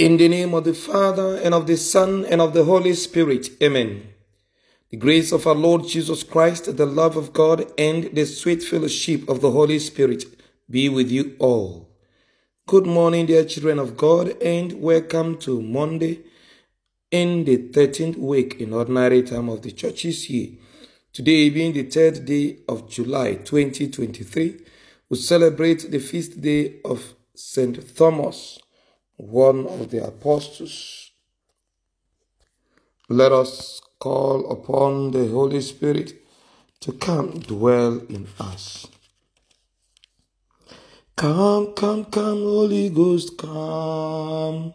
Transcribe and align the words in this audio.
In 0.00 0.16
the 0.16 0.30
name 0.30 0.54
of 0.54 0.64
the 0.64 0.72
Father, 0.72 1.36
and 1.36 1.52
of 1.52 1.66
the 1.66 1.76
Son, 1.76 2.24
and 2.24 2.40
of 2.40 2.54
the 2.54 2.64
Holy 2.64 2.94
Spirit. 2.94 3.50
Amen. 3.62 4.14
The 4.88 4.96
grace 4.96 5.30
of 5.30 5.46
our 5.46 5.54
Lord 5.54 5.86
Jesus 5.86 6.22
Christ, 6.22 6.74
the 6.74 6.86
love 6.86 7.18
of 7.18 7.34
God, 7.34 7.70
and 7.76 8.04
the 8.04 8.24
sweet 8.24 8.62
fellowship 8.62 9.28
of 9.28 9.42
the 9.42 9.50
Holy 9.50 9.78
Spirit 9.78 10.24
be 10.70 10.88
with 10.88 11.10
you 11.10 11.36
all. 11.38 11.90
Good 12.66 12.86
morning, 12.86 13.26
dear 13.26 13.44
children 13.44 13.78
of 13.78 13.98
God, 13.98 14.42
and 14.42 14.80
welcome 14.80 15.36
to 15.40 15.60
Monday 15.60 16.20
in 17.10 17.44
the 17.44 17.58
13th 17.68 18.16
week 18.16 18.58
in 18.58 18.72
ordinary 18.72 19.22
time 19.22 19.50
of 19.50 19.60
the 19.60 19.70
church's 19.70 20.30
year. 20.30 20.52
Today 21.12 21.50
being 21.50 21.74
the 21.74 21.82
third 21.82 22.24
day 22.24 22.60
of 22.66 22.88
July 22.88 23.34
2023, 23.34 24.62
we 25.10 25.16
celebrate 25.18 25.90
the 25.90 25.98
feast 25.98 26.40
day 26.40 26.76
of 26.86 27.12
St. 27.34 27.94
Thomas 27.94 28.60
one 29.20 29.66
of 29.66 29.90
the 29.90 30.04
apostles. 30.06 31.12
Let 33.08 33.32
us 33.32 33.80
call 34.00 34.50
upon 34.50 35.12
the 35.12 35.28
Holy 35.28 35.60
Spirit 35.62 36.14
to 36.80 36.92
come 36.92 37.40
dwell 37.40 38.00
in 38.08 38.28
us. 38.40 38.86
Come, 41.16 41.74
come, 41.74 42.06
come, 42.06 42.42
Holy 42.42 42.90
Ghost, 42.90 43.38
come. 43.38 44.74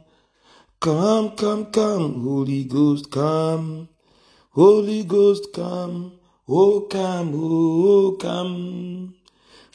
Come, 0.82 1.32
come, 1.36 1.66
come, 1.72 2.24
Holy 2.24 2.66
Ghost, 2.66 3.12
come. 3.12 3.90
Holy 4.52 5.04
Ghost, 5.04 5.54
come. 5.54 6.14
Oh, 6.50 6.82
come, 6.82 7.32
oh, 7.36 8.18
come. 8.20 9.16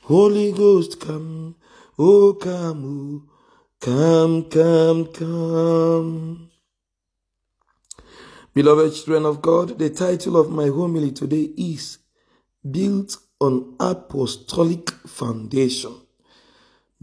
Holy 0.04 0.52
Ghost, 0.52 1.00
come. 1.00 1.56
Oh, 1.98 2.34
come, 2.34 2.84
oh, 3.28 3.29
Come, 3.80 4.44
come, 4.50 5.06
come. 5.06 6.50
Beloved 8.52 8.94
children 8.94 9.24
of 9.24 9.40
God, 9.40 9.78
the 9.78 9.88
title 9.88 10.36
of 10.36 10.50
my 10.50 10.66
homily 10.66 11.12
today 11.12 11.48
is 11.56 11.96
Built 12.70 13.16
on 13.40 13.76
Apostolic 13.80 14.90
Foundation. 15.06 15.94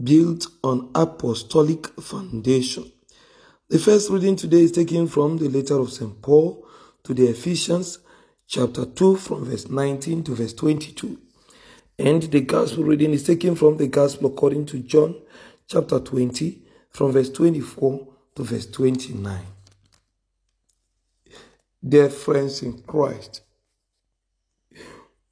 Built 0.00 0.46
on 0.62 0.92
Apostolic 0.94 1.88
Foundation. 2.00 2.92
The 3.68 3.80
first 3.80 4.08
reading 4.10 4.36
today 4.36 4.60
is 4.60 4.70
taken 4.70 5.08
from 5.08 5.38
the 5.38 5.48
letter 5.48 5.80
of 5.80 5.92
St. 5.92 6.22
Paul 6.22 6.64
to 7.02 7.12
the 7.12 7.26
Ephesians, 7.26 7.98
chapter 8.46 8.86
2, 8.86 9.16
from 9.16 9.46
verse 9.46 9.68
19 9.68 10.22
to 10.22 10.34
verse 10.36 10.52
22. 10.52 11.18
And 11.98 12.22
the 12.22 12.42
gospel 12.42 12.84
reading 12.84 13.14
is 13.14 13.24
taken 13.24 13.56
from 13.56 13.78
the 13.78 13.88
gospel 13.88 14.28
according 14.30 14.66
to 14.66 14.78
John, 14.78 15.16
chapter 15.66 15.98
20, 15.98 16.66
from 16.98 17.12
verse 17.12 17.30
24 17.30 18.08
to 18.34 18.42
verse 18.42 18.66
29. 18.66 19.40
Dear 21.88 22.10
friends 22.10 22.60
in 22.60 22.82
Christ, 22.82 23.42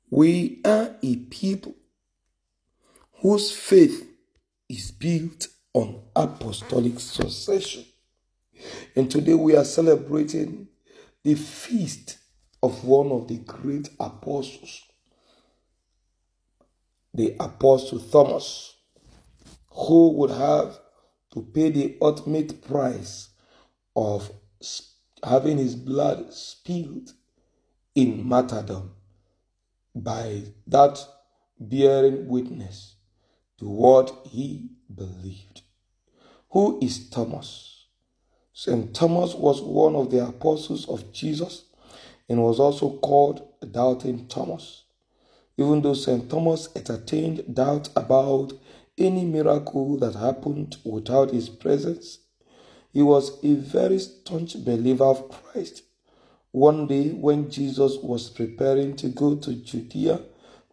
we 0.08 0.60
are 0.64 0.94
a 1.02 1.16
people 1.16 1.74
whose 3.14 3.50
faith 3.50 4.08
is 4.68 4.92
built 4.92 5.48
on 5.74 6.02
apostolic 6.14 7.00
succession. 7.00 7.84
And 8.94 9.10
today 9.10 9.34
we 9.34 9.56
are 9.56 9.64
celebrating 9.64 10.68
the 11.24 11.34
feast 11.34 12.18
of 12.62 12.84
one 12.84 13.10
of 13.10 13.26
the 13.26 13.38
great 13.38 13.88
apostles, 13.98 14.84
the 17.12 17.34
Apostle 17.40 17.98
Thomas, 17.98 18.76
who 19.72 20.12
would 20.12 20.30
have 20.30 20.78
to 21.36 21.42
pay 21.42 21.68
the 21.68 21.98
ultimate 22.00 22.66
price 22.66 23.28
of 23.94 24.30
having 25.22 25.58
his 25.58 25.76
blood 25.76 26.32
spilled 26.32 27.12
in 27.94 28.26
martyrdom 28.26 28.90
by 29.94 30.42
that 30.66 30.98
bearing 31.60 32.26
witness 32.26 32.96
to 33.58 33.68
what 33.68 34.26
he 34.30 34.70
believed. 34.94 35.60
Who 36.52 36.78
is 36.80 37.10
Thomas? 37.10 37.84
St. 38.54 38.94
Thomas 38.94 39.34
was 39.34 39.60
one 39.60 39.94
of 39.94 40.10
the 40.10 40.26
apostles 40.26 40.88
of 40.88 41.12
Jesus 41.12 41.66
and 42.30 42.42
was 42.42 42.58
also 42.58 42.96
called 43.00 43.46
Doubting 43.72 44.26
Thomas. 44.26 44.84
Even 45.58 45.82
though 45.82 45.92
St. 45.92 46.30
Thomas 46.30 46.70
entertained 46.74 47.54
doubt 47.54 47.90
about 47.94 48.54
any 48.98 49.24
miracle 49.24 49.96
that 49.98 50.14
happened 50.14 50.76
without 50.84 51.30
his 51.30 51.48
presence. 51.48 52.18
He 52.92 53.02
was 53.02 53.42
a 53.44 53.54
very 53.54 53.98
staunch 53.98 54.64
believer 54.64 55.04
of 55.04 55.30
Christ. 55.30 55.82
One 56.50 56.86
day, 56.86 57.10
when 57.10 57.50
Jesus 57.50 57.96
was 58.02 58.30
preparing 58.30 58.96
to 58.96 59.08
go 59.08 59.36
to 59.36 59.54
Judea 59.54 60.20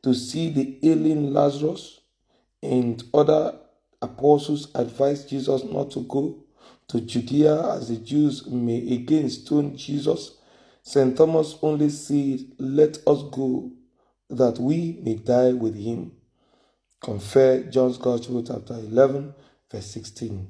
to 0.04 0.14
see 0.14 0.50
the 0.50 0.80
ailing 0.84 1.34
Lazarus, 1.34 2.00
and 2.62 3.04
other 3.14 3.58
apostles 4.02 4.70
advised 4.74 5.30
Jesus 5.30 5.64
not 5.66 5.92
to 5.92 6.02
go 6.02 6.44
to 6.88 7.02
Judea 7.02 7.74
as 7.74 7.90
the 7.90 7.98
Jews 7.98 8.46
may 8.48 8.94
again 8.94 9.30
stone 9.30 9.76
Jesus, 9.76 10.38
St. 10.82 11.16
Thomas 11.18 11.58
only 11.62 11.90
said, 11.90 12.40
Let 12.58 12.98
us 13.08 13.24
go 13.32 13.72
that 14.30 14.60
we 14.60 15.00
may 15.02 15.16
die 15.16 15.54
with 15.54 15.76
him. 15.76 16.14
Compare 17.04 17.64
John's 17.64 17.98
Gospel, 17.98 18.42
chapter 18.44 18.76
11, 18.76 19.36
verse 19.70 19.88
16. 19.88 20.48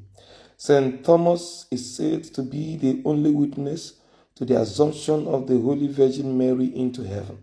St. 0.56 1.04
Thomas 1.04 1.66
is 1.72 1.96
said 1.96 2.26
to 2.26 2.44
be 2.44 2.78
the 2.78 3.02
only 3.06 3.32
witness 3.32 3.94
to 4.36 4.46
the 4.46 4.62
assumption 4.62 5.28
of 5.28 5.48
the 5.48 5.60
Holy 5.60 5.88
Virgin 5.88 6.38
Mary 6.38 6.68
into 6.76 7.02
heaven. 7.02 7.40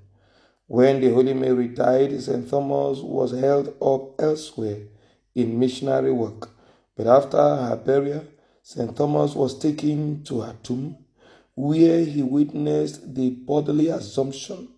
When 0.68 1.00
the 1.00 1.12
Holy 1.12 1.34
Mary 1.34 1.66
died, 1.66 2.22
St. 2.22 2.48
Thomas 2.48 3.00
was 3.00 3.32
held 3.32 3.74
up 3.82 4.22
elsewhere 4.22 4.82
in 5.34 5.58
missionary 5.58 6.12
work. 6.12 6.50
But 6.96 7.08
after 7.08 7.36
her 7.36 7.82
burial, 7.84 8.26
St. 8.62 8.96
Thomas 8.96 9.34
was 9.34 9.58
taken 9.58 10.22
to 10.22 10.42
her 10.42 10.54
tomb, 10.62 10.96
where 11.56 12.04
he 12.04 12.22
witnessed 12.22 13.12
the 13.12 13.30
bodily 13.30 13.88
assumption 13.88 14.68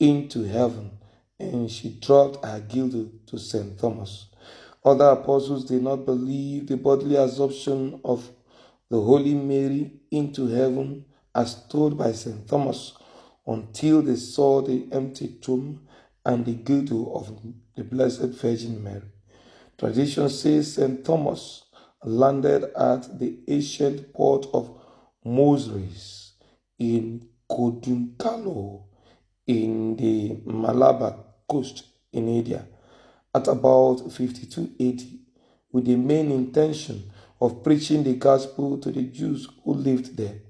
into 0.00 0.42
heaven 0.42 0.98
and 1.40 1.70
she 1.70 1.90
dropped 2.00 2.44
her 2.44 2.60
guilt 2.60 3.26
to 3.26 3.38
St. 3.38 3.78
Thomas. 3.78 4.26
Other 4.84 5.06
apostles 5.06 5.64
did 5.64 5.82
not 5.82 6.04
believe 6.06 6.66
the 6.66 6.76
bodily 6.76 7.16
assumption 7.16 8.00
of 8.04 8.28
the 8.90 9.00
Holy 9.00 9.34
Mary 9.34 9.92
into 10.10 10.46
heaven 10.46 11.04
as 11.34 11.66
told 11.68 11.96
by 11.96 12.12
St. 12.12 12.46
Thomas 12.48 12.94
until 13.46 14.02
they 14.02 14.16
saw 14.16 14.60
the 14.62 14.88
empty 14.92 15.28
tomb 15.40 15.86
and 16.24 16.44
the 16.44 16.54
guilt 16.54 16.92
of 17.14 17.36
the 17.76 17.84
Blessed 17.84 18.20
Virgin 18.40 18.82
Mary. 18.82 19.02
Tradition 19.78 20.28
says 20.28 20.74
St. 20.74 21.04
Thomas 21.04 21.64
landed 22.04 22.64
at 22.76 23.18
the 23.18 23.38
ancient 23.48 24.12
port 24.12 24.46
of 24.52 24.70
Muziris 25.24 26.32
in 26.78 27.28
Kodungallur 27.50 28.82
in 29.46 29.96
the 29.96 30.40
Malabar 30.44 31.29
coast 31.50 31.84
in 32.12 32.28
India 32.28 32.64
at 33.34 33.48
about 33.48 34.12
52 34.12 34.70
AD 34.80 35.02
with 35.72 35.84
the 35.86 35.96
main 35.96 36.30
intention 36.30 37.10
of 37.40 37.64
preaching 37.64 38.04
the 38.04 38.14
gospel 38.14 38.78
to 38.78 38.90
the 38.90 39.02
Jews 39.02 39.48
who 39.64 39.74
lived 39.74 40.16
there. 40.16 40.40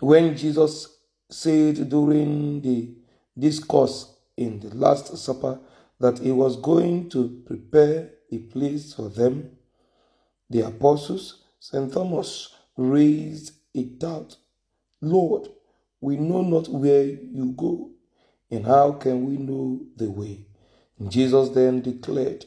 When 0.00 0.36
Jesus 0.36 0.98
said 1.28 1.88
during 1.88 2.60
the 2.62 2.94
discourse 3.38 4.14
in 4.36 4.60
the 4.60 4.74
Last 4.74 5.16
Supper 5.16 5.60
that 6.00 6.18
he 6.18 6.32
was 6.32 6.56
going 6.56 7.10
to 7.10 7.42
prepare 7.46 8.10
a 8.30 8.38
place 8.38 8.94
for 8.94 9.08
them, 9.08 9.50
the 10.50 10.60
apostles, 10.60 11.44
St. 11.60 11.92
Thomas 11.92 12.54
raised 12.76 13.52
a 13.74 13.82
doubt 13.82 14.36
Lord, 15.00 15.48
we 16.00 16.16
know 16.16 16.42
not 16.42 16.68
where 16.68 17.04
you 17.04 17.54
go, 17.56 17.90
and 18.50 18.66
how 18.66 18.92
can 18.92 19.26
we 19.26 19.36
know 19.36 19.80
the 19.96 20.10
way? 20.10 20.46
Jesus 21.08 21.50
then 21.50 21.80
declared, 21.82 22.46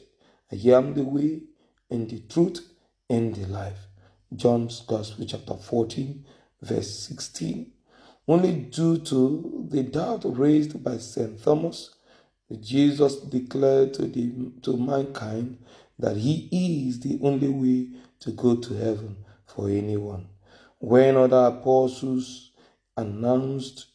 I 0.50 0.56
am 0.70 0.94
the 0.94 1.04
way 1.04 1.42
and 1.90 2.08
the 2.10 2.20
truth 2.20 2.60
and 3.08 3.34
the 3.34 3.46
life. 3.46 3.78
John's 4.34 4.80
Gospel, 4.80 5.26
chapter 5.26 5.54
14, 5.54 6.24
verse 6.60 6.98
16. 7.08 7.70
Only 8.28 8.52
due 8.52 8.98
to 8.98 9.66
the 9.70 9.82
doubt 9.82 10.22
raised 10.24 10.82
by 10.82 10.98
St. 10.98 11.42
Thomas, 11.42 11.94
Jesus 12.60 13.16
declared 13.16 13.94
to, 13.94 14.02
the, 14.06 14.52
to 14.62 14.76
mankind 14.76 15.58
that 15.98 16.16
he 16.16 16.48
is 16.88 17.00
the 17.00 17.18
only 17.22 17.48
way 17.48 17.88
to 18.20 18.30
go 18.32 18.56
to 18.56 18.74
heaven 18.74 19.16
for 19.46 19.68
anyone. 19.68 20.28
When 20.78 21.16
other 21.16 21.56
apostles 21.58 22.50
announced 22.96 23.86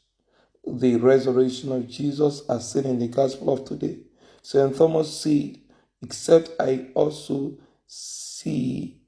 the 0.67 0.95
resurrection 0.97 1.71
of 1.71 1.87
Jesus 1.87 2.41
as 2.49 2.71
seen 2.71 2.85
in 2.85 2.99
the 2.99 3.07
Gospel 3.07 3.53
of 3.53 3.65
today. 3.65 3.99
St. 4.41 4.75
Thomas 4.75 5.19
said, 5.19 5.59
Except 6.01 6.51
I 6.59 6.87
also 6.93 7.57
see 7.85 9.01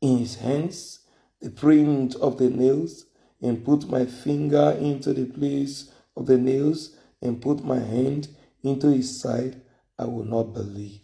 in 0.00 0.18
his 0.18 0.36
hands 0.36 1.00
the 1.40 1.50
print 1.50 2.14
of 2.16 2.38
the 2.38 2.50
nails, 2.50 3.06
and 3.42 3.64
put 3.64 3.88
my 3.88 4.06
finger 4.06 4.76
into 4.80 5.12
the 5.12 5.26
place 5.26 5.90
of 6.16 6.26
the 6.26 6.38
nails, 6.38 6.96
and 7.20 7.42
put 7.42 7.64
my 7.64 7.78
hand 7.78 8.28
into 8.62 8.88
his 8.88 9.20
side, 9.20 9.60
I 9.98 10.04
will 10.06 10.24
not 10.24 10.54
believe. 10.54 11.00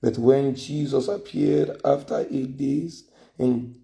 But 0.00 0.18
when 0.18 0.54
Jesus 0.54 1.08
appeared 1.08 1.80
after 1.84 2.26
eight 2.30 2.56
days 2.56 3.04
and 3.38 3.80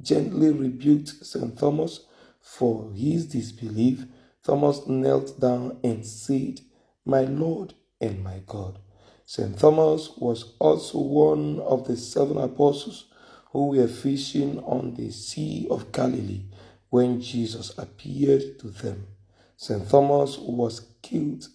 gently 0.00 0.50
rebuked 0.50 1.24
St. 1.24 1.58
Thomas 1.58 2.00
for 2.40 2.90
his 2.94 3.26
disbelief, 3.26 4.04
Thomas 4.44 4.86
knelt 4.86 5.38
down 5.40 5.78
and 5.84 6.04
said, 6.04 6.60
My 7.04 7.22
Lord 7.22 7.74
and 8.00 8.22
my 8.22 8.40
God. 8.46 8.78
St. 9.24 9.58
Thomas 9.58 10.10
was 10.16 10.54
also 10.58 11.00
one 11.00 11.60
of 11.60 11.86
the 11.86 11.96
seven 11.96 12.38
apostles 12.38 13.06
who 13.52 13.66
were 13.68 13.88
fishing 13.88 14.58
on 14.60 14.94
the 14.94 15.10
Sea 15.10 15.66
of 15.70 15.92
Galilee 15.92 16.46
when 16.90 17.20
Jesus 17.20 17.76
appeared 17.78 18.58
to 18.60 18.68
them. 18.68 19.06
St. 19.56 19.88
Thomas 19.88 20.38
was 20.38 20.80
killed 21.02 21.46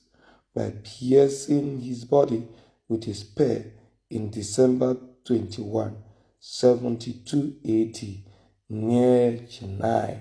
by 0.54 0.72
piercing 0.84 1.82
his 1.82 2.06
body 2.06 2.48
with 2.88 3.08
a 3.08 3.14
spear 3.14 3.74
in 4.10 4.30
December 4.30 4.96
21, 5.26 5.96
72 6.40 7.56
AD, 7.64 8.24
near 8.70 9.32
Chennai, 9.48 10.20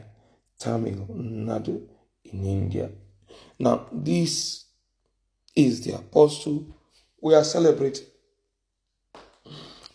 Tamil 0.59 1.06
Nadu, 1.11 1.87
in 2.24 2.44
India. 2.44 2.90
Now, 3.58 3.86
this 3.92 4.64
is 5.54 5.82
the 5.84 5.94
apostle 5.94 6.66
we 7.20 7.34
are 7.34 7.44
celebrating. 7.44 8.06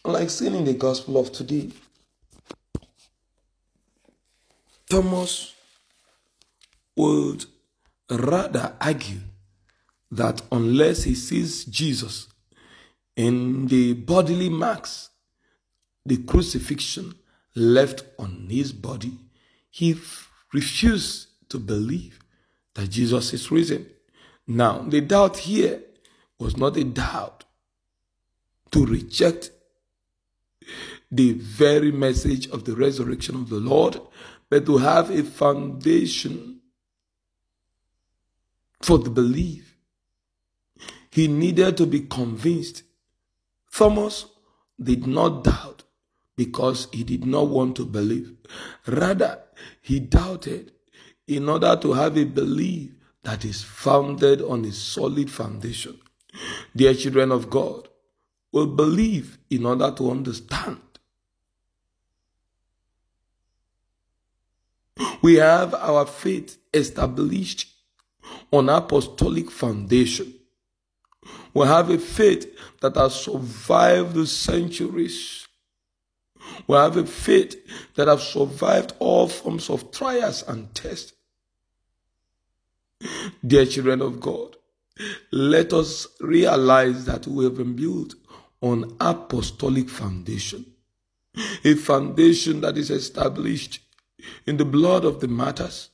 Like 0.06 0.29
seen 0.29 0.56
in 0.56 0.63
the 0.63 0.74
gospel 0.74 1.18
of 1.18 1.31
today, 1.31 1.69
Thomas 4.89 5.53
would 6.95 7.45
rather 8.09 8.73
argue 8.80 9.19
that 10.12 10.41
unless 10.51 11.03
he 11.03 11.13
sees 11.13 11.65
Jesus 11.65 12.27
in 13.18 13.68
the 13.68 13.94
bodily 13.94 14.50
marks, 14.50 15.09
the 16.06 16.18
crucifixion 16.18 17.13
left 17.56 18.06
on 18.18 18.47
his 18.50 18.71
body, 18.71 19.12
he 19.69 19.95
refused 20.53 21.26
to 21.49 21.59
believe 21.59 22.19
that 22.75 22.89
Jesus 22.89 23.33
is 23.33 23.51
risen. 23.51 23.89
Now, 24.47 24.79
the 24.79 25.01
doubt 25.01 25.38
here 25.38 25.81
was 26.39 26.57
not 26.57 26.77
a 26.77 26.83
doubt 26.83 27.44
to 28.71 28.85
reject 28.85 29.51
the 31.11 31.33
very 31.33 31.91
message 31.91 32.47
of 32.49 32.65
the 32.65 32.75
resurrection 32.75 33.35
of 33.35 33.49
the 33.49 33.59
Lord, 33.59 33.99
but 34.49 34.65
to 34.65 34.77
have 34.77 35.09
a 35.09 35.23
foundation 35.23 36.59
for 38.81 38.97
the 38.99 39.09
belief. 39.09 39.75
He 41.11 41.27
needed 41.27 41.77
to 41.77 41.85
be 41.85 42.01
convinced. 42.01 42.83
Thomas 43.73 44.27
did 44.81 45.07
not 45.07 45.44
doubt 45.44 45.83
because 46.35 46.88
he 46.91 47.03
did 47.03 47.25
not 47.25 47.47
want 47.47 47.75
to 47.77 47.85
believe. 47.85 48.35
Rather, 48.85 49.41
he 49.81 49.99
doubted 49.99 50.71
in 51.27 51.50
order 51.50 51.75
to 51.75 51.94
have 51.94 52.18
a 52.18 52.25
belief 52.25 52.91
that 53.24 53.44
is 53.44 53.62
founded 53.62 54.41
on 54.41 54.63
a 54.65 54.71
solid 54.71 55.29
foundation. 55.29 56.00
Dear 56.75 56.94
children 56.94 57.31
of 57.31 57.50
God, 57.50 57.88
will 58.51 58.68
believe 58.68 59.38
in 59.50 59.65
order 59.65 59.91
to 59.91 60.12
understand. 60.12 60.79
We 65.21 65.35
have 65.35 65.74
our 65.75 66.06
faith 66.06 66.57
established 66.74 67.68
on 68.51 68.69
apostolic 68.69 69.51
foundation. 69.51 70.33
We 71.53 71.65
have 71.68 71.89
a 71.89 71.97
faith 71.97 72.47
that 72.81 72.95
has 72.95 73.15
survived 73.21 74.13
the 74.13 74.27
centuries. 74.27 75.47
We 76.68 76.77
have 76.77 76.97
a 76.97 77.06
faith 77.06 77.56
that 77.95 78.07
has 78.07 78.27
survived 78.27 78.94
all 79.00 79.27
forms 79.27 79.69
of 79.69 79.91
trials 79.91 80.44
and 80.47 80.73
tests. 80.73 81.13
Dear 83.45 83.65
children 83.65 84.01
of 84.01 84.19
God, 84.19 84.55
let 85.31 85.73
us 85.73 86.07
realize 86.19 87.05
that 87.05 87.27
we 87.27 87.44
have 87.44 87.57
been 87.57 87.75
built 87.75 88.15
on 88.61 88.95
apostolic 88.99 89.89
foundation. 89.89 90.65
A 91.63 91.75
foundation 91.75 92.61
that 92.61 92.77
is 92.77 92.89
established 92.89 93.79
in 94.47 94.57
the 94.57 94.65
blood 94.65 95.05
of 95.05 95.19
the 95.19 95.27
martyrs, 95.27 95.89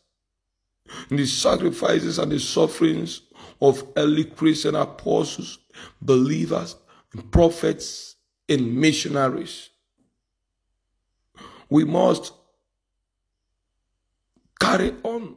in 1.10 1.18
the 1.18 1.26
sacrifices 1.26 2.18
and 2.18 2.32
the 2.32 2.40
sufferings 2.40 3.22
of 3.62 3.86
early 3.98 4.24
Christian 4.24 4.76
apostles, 4.76 5.60
believers, 6.02 6.78
and 7.12 7.30
prophets, 7.32 8.16
and 8.48 8.76
missionaries. 8.76 9.70
We 11.70 11.84
must 11.84 12.34
carry 14.60 14.94
on 15.04 15.36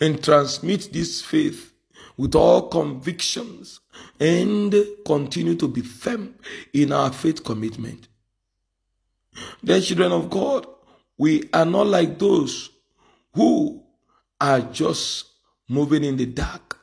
and 0.00 0.22
transmit 0.22 0.92
this 0.92 1.20
faith 1.20 1.72
with 2.16 2.34
all 2.34 2.68
convictions 2.68 3.80
and 4.20 4.74
continue 5.04 5.56
to 5.56 5.68
be 5.68 5.80
firm 5.80 6.34
in 6.72 6.92
our 6.92 7.12
faith 7.12 7.42
commitment. 7.42 8.08
Then, 9.62 9.82
children 9.82 10.12
of 10.12 10.30
God, 10.30 10.66
we 11.18 11.48
are 11.52 11.64
not 11.64 11.86
like 11.86 12.18
those 12.18 12.70
who 13.34 13.82
are 14.40 14.60
just 14.60 15.26
moving 15.68 16.04
in 16.04 16.16
the 16.16 16.26
dark, 16.26 16.78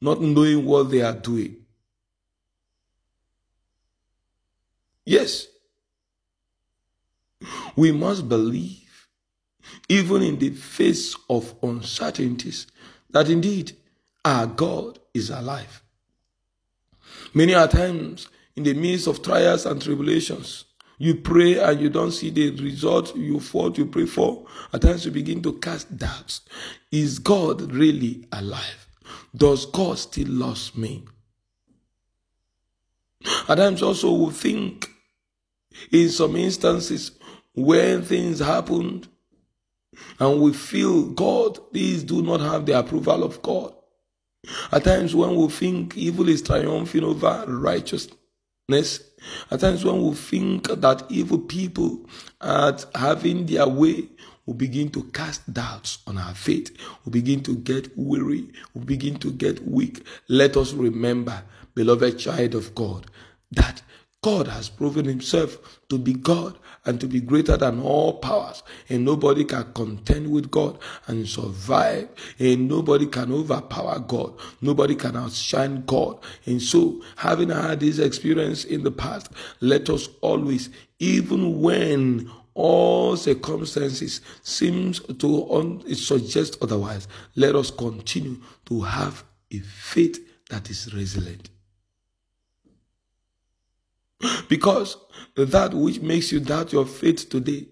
not 0.00 0.20
knowing 0.20 0.64
what 0.64 0.90
they 0.90 1.02
are 1.02 1.14
doing. 1.14 1.56
Yes, 5.04 5.46
we 7.76 7.92
must 7.92 8.28
believe, 8.28 8.85
even 9.88 10.22
in 10.22 10.38
the 10.38 10.50
face 10.50 11.16
of 11.30 11.54
uncertainties, 11.62 12.66
that 13.10 13.28
indeed 13.28 13.76
our 14.24 14.46
God 14.46 14.98
is 15.14 15.30
alive. 15.30 15.82
Many 17.34 17.54
are 17.54 17.68
times 17.68 18.28
in 18.56 18.64
the 18.64 18.74
midst 18.74 19.06
of 19.06 19.22
trials 19.22 19.66
and 19.66 19.80
tribulations, 19.80 20.64
you 20.98 21.16
pray 21.16 21.58
and 21.58 21.80
you 21.80 21.90
don't 21.90 22.12
see 22.12 22.30
the 22.30 22.50
result 22.62 23.14
you 23.14 23.38
thought 23.38 23.76
you 23.76 23.86
pray 23.86 24.06
for. 24.06 24.46
At 24.72 24.82
times 24.82 25.04
you 25.04 25.10
begin 25.10 25.42
to 25.42 25.52
cast 25.54 25.96
doubts. 25.96 26.40
Is 26.90 27.18
God 27.18 27.72
really 27.72 28.26
alive? 28.32 28.88
Does 29.36 29.66
God 29.66 29.98
still 29.98 30.28
love 30.28 30.76
me? 30.76 31.04
At 33.48 33.56
times 33.56 33.82
also 33.82 34.12
we 34.12 34.32
think 34.32 34.88
in 35.92 36.08
some 36.08 36.36
instances 36.36 37.12
when 37.54 38.02
things 38.02 38.38
happened 38.38 39.08
and 40.18 40.40
we 40.40 40.52
feel 40.52 41.06
God, 41.10 41.58
these 41.72 42.02
do 42.02 42.22
not 42.22 42.40
have 42.40 42.66
the 42.66 42.78
approval 42.78 43.22
of 43.24 43.42
God. 43.42 43.74
At 44.72 44.84
times 44.84 45.14
when 45.14 45.34
we 45.34 45.48
think 45.48 45.96
evil 45.96 46.28
is 46.28 46.42
triumphing 46.42 47.04
over 47.04 47.44
righteousness, 47.48 49.02
at 49.50 49.60
times 49.60 49.84
when 49.84 50.02
we 50.02 50.14
think 50.14 50.68
that 50.68 51.04
evil 51.08 51.38
people 51.38 52.06
are 52.40 52.76
having 52.94 53.46
their 53.46 53.66
way, 53.68 54.08
we 54.46 54.54
begin 54.54 54.88
to 54.90 55.02
cast 55.04 55.52
doubts 55.52 55.98
on 56.06 56.18
our 56.18 56.34
faith. 56.34 56.76
We 57.04 57.10
begin 57.10 57.42
to 57.44 57.56
get 57.56 57.90
weary. 57.98 58.52
We 58.74 58.84
begin 58.84 59.18
to 59.18 59.32
get 59.32 59.66
weak. 59.66 60.06
Let 60.28 60.56
us 60.56 60.72
remember, 60.72 61.42
beloved 61.74 62.18
child 62.18 62.54
of 62.54 62.72
God, 62.74 63.06
that 63.50 63.82
God 64.22 64.48
has 64.48 64.68
proven 64.68 65.04
himself 65.04 65.80
to 65.88 65.98
be 65.98 66.14
God 66.14 66.58
and 66.84 67.00
to 67.00 67.06
be 67.06 67.20
greater 67.20 67.56
than 67.56 67.80
all 67.80 68.14
powers. 68.14 68.62
And 68.88 69.04
nobody 69.04 69.44
can 69.44 69.72
contend 69.72 70.30
with 70.30 70.50
God 70.50 70.78
and 71.06 71.28
survive. 71.28 72.08
And 72.38 72.68
nobody 72.68 73.06
can 73.06 73.32
overpower 73.32 74.00
God. 74.00 74.34
Nobody 74.60 74.94
can 74.94 75.16
outshine 75.16 75.84
God. 75.86 76.18
And 76.44 76.60
so, 76.60 77.02
having 77.16 77.50
had 77.50 77.80
this 77.80 77.98
experience 77.98 78.64
in 78.64 78.82
the 78.82 78.90
past, 78.90 79.30
let 79.60 79.88
us 79.90 80.08
always, 80.22 80.70
even 80.98 81.60
when 81.60 82.30
all 82.54 83.16
circumstances 83.16 84.22
seems 84.42 85.00
to 85.00 85.52
un- 85.52 85.94
suggest 85.94 86.56
otherwise, 86.62 87.06
let 87.36 87.54
us 87.54 87.70
continue 87.70 88.38
to 88.64 88.80
have 88.80 89.24
a 89.52 89.58
faith 89.58 90.18
that 90.48 90.70
is 90.70 90.92
resilient. 90.94 91.50
Because 94.48 94.96
that 95.34 95.74
which 95.74 96.00
makes 96.00 96.32
you 96.32 96.40
doubt 96.40 96.72
your 96.72 96.86
faith 96.86 97.28
today, 97.28 97.66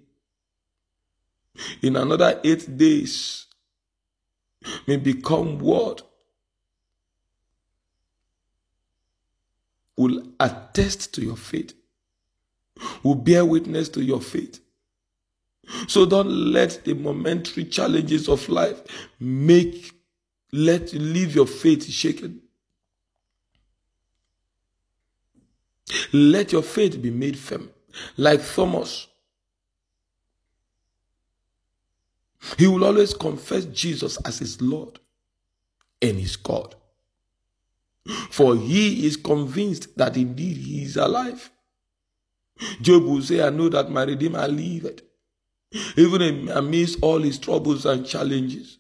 in 1.82 1.96
another 1.96 2.40
eight 2.44 2.76
days, 2.76 3.46
may 4.86 4.96
become 4.96 5.58
what 5.58 6.02
will 9.96 10.22
attest 10.40 11.14
to 11.14 11.22
your 11.22 11.36
faith. 11.36 11.74
will 13.02 13.14
bear 13.14 13.44
witness 13.44 13.88
to 13.90 14.02
your 14.02 14.20
faith. 14.20 14.60
So 15.86 16.04
don't 16.04 16.28
let 16.28 16.84
the 16.84 16.94
momentary 16.94 17.64
challenges 17.64 18.28
of 18.28 18.48
life 18.48 18.82
make 19.18 19.92
let 20.52 20.92
leave 20.92 21.34
your 21.34 21.46
faith 21.46 21.84
shaken. 21.88 22.42
Let 26.12 26.52
your 26.52 26.62
faith 26.62 27.00
be 27.00 27.10
made 27.10 27.38
firm, 27.38 27.70
like 28.16 28.44
Thomas. 28.44 29.06
He 32.58 32.66
will 32.66 32.84
always 32.84 33.14
confess 33.14 33.64
Jesus 33.66 34.18
as 34.24 34.38
his 34.38 34.60
Lord 34.60 34.98
and 36.02 36.18
his 36.18 36.36
God. 36.36 36.74
For 38.30 38.54
he 38.56 39.06
is 39.06 39.16
convinced 39.16 39.96
that 39.96 40.16
indeed 40.16 40.58
he 40.58 40.82
is 40.82 40.96
alive. 40.96 41.50
Job 42.82 43.04
will 43.04 43.22
say, 43.22 43.42
I 43.42 43.50
know 43.50 43.68
that 43.70 43.90
my 43.90 44.04
Redeemer 44.04 44.46
liveth. 44.46 45.02
Even 45.96 46.48
amidst 46.50 46.98
all 47.02 47.18
his 47.20 47.38
troubles 47.38 47.86
and 47.86 48.06
challenges, 48.06 48.78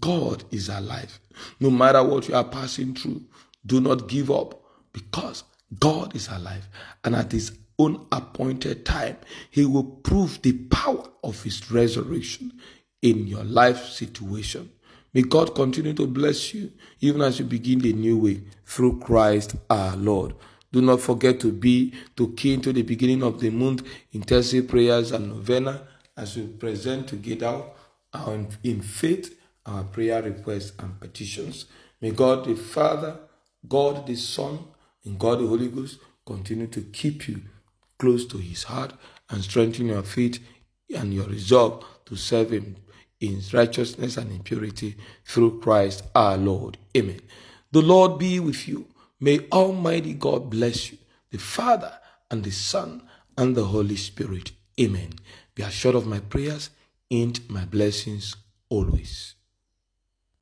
God 0.00 0.44
is 0.50 0.68
alive. 0.68 1.18
No 1.60 1.70
matter 1.70 2.02
what 2.02 2.28
you 2.28 2.34
are 2.34 2.44
passing 2.44 2.94
through, 2.94 3.22
do 3.66 3.80
not 3.80 4.08
give 4.08 4.30
up 4.30 4.62
because 4.92 5.44
God 5.78 6.14
is 6.14 6.28
alive. 6.28 6.68
And 7.04 7.14
at 7.16 7.32
his 7.32 7.52
own 7.78 8.06
appointed 8.12 8.84
time, 8.84 9.16
he 9.50 9.64
will 9.64 9.84
prove 9.84 10.40
the 10.42 10.52
power 10.52 11.04
of 11.24 11.42
his 11.42 11.70
resurrection 11.70 12.52
in 13.00 13.26
your 13.26 13.44
life 13.44 13.86
situation. 13.86 14.70
May 15.14 15.22
God 15.22 15.54
continue 15.54 15.92
to 15.94 16.06
bless 16.06 16.54
you 16.54 16.72
even 17.00 17.20
as 17.20 17.38
you 17.38 17.44
begin 17.44 17.80
the 17.80 17.92
new 17.92 18.16
way 18.16 18.42
through 18.64 19.00
Christ 19.00 19.56
our 19.68 19.96
Lord. 19.96 20.34
Do 20.72 20.80
not 20.80 21.00
forget 21.00 21.38
to 21.40 21.52
be 21.52 21.92
to 22.16 22.32
key 22.32 22.54
into 22.54 22.72
the 22.72 22.82
beginning 22.82 23.22
of 23.22 23.40
the 23.40 23.50
month 23.50 23.86
intensive 24.12 24.68
prayers 24.68 25.12
and 25.12 25.28
novena 25.28 25.86
as 26.16 26.36
we 26.36 26.46
present 26.46 27.08
together 27.08 27.62
our, 28.14 28.46
in 28.62 28.80
faith 28.80 29.38
our 29.66 29.84
prayer 29.84 30.22
requests 30.22 30.72
and 30.78 30.98
petitions. 30.98 31.66
May 32.00 32.10
God 32.10 32.46
the 32.46 32.54
Father, 32.54 33.18
God 33.68 34.06
the 34.06 34.16
Son, 34.16 34.60
and 35.04 35.18
God 35.18 35.40
the 35.40 35.46
Holy 35.46 35.68
Ghost 35.68 35.98
continue 36.24 36.66
to 36.68 36.80
keep 36.80 37.28
you 37.28 37.42
close 37.98 38.26
to 38.26 38.38
His 38.38 38.64
heart 38.64 38.92
and 39.30 39.42
strengthen 39.42 39.86
your 39.86 40.02
faith 40.02 40.38
and 40.94 41.12
your 41.12 41.26
resolve 41.26 41.84
to 42.06 42.16
serve 42.16 42.50
Him 42.50 42.76
in 43.20 43.40
righteousness 43.52 44.16
and 44.16 44.30
in 44.30 44.42
purity 44.42 44.96
through 45.24 45.60
Christ 45.60 46.04
our 46.14 46.36
Lord. 46.36 46.78
Amen. 46.96 47.20
The 47.70 47.82
Lord 47.82 48.18
be 48.18 48.40
with 48.40 48.68
you. 48.68 48.86
May 49.20 49.46
Almighty 49.52 50.14
God 50.14 50.50
bless 50.50 50.90
you, 50.90 50.98
the 51.30 51.38
Father 51.38 51.92
and 52.30 52.42
the 52.42 52.50
Son 52.50 53.02
and 53.38 53.54
the 53.56 53.64
Holy 53.64 53.96
Spirit. 53.96 54.50
Amen. 54.80 55.10
Be 55.54 55.62
assured 55.62 55.94
of 55.94 56.06
my 56.06 56.18
prayers 56.18 56.70
and 57.10 57.38
my 57.48 57.64
blessings 57.64 58.34
always. 58.68 59.34